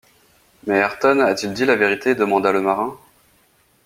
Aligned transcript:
Mais 0.65 0.79
Ayrton 0.81 1.19
a-t-il 1.19 1.53
dit 1.53 1.63
la 1.63 1.75
vérité 1.75 2.15
demanda 2.15 2.51
le 2.51 2.61
marin 2.61 2.97